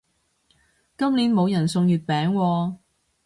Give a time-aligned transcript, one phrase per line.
[0.97, 2.75] 今年冇人送月餅喎